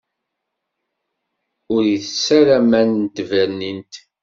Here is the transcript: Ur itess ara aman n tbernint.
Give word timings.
Ur 1.73 1.83
itess 1.95 2.25
ara 2.39 2.53
aman 2.59 2.89
n 3.01 3.03
tbernint. 3.15 3.93